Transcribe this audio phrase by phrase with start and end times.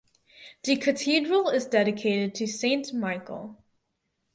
[0.63, 3.63] The cathedral is dedicated to St Michael.